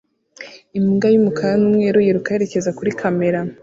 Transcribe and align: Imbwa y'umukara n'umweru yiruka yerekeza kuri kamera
Imbwa 0.77 1.07
y'umukara 1.13 1.53
n'umweru 1.59 1.97
yiruka 2.05 2.29
yerekeza 2.33 2.75
kuri 2.77 2.91
kamera 2.99 3.39